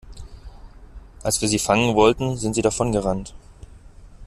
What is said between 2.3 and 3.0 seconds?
sind sie davon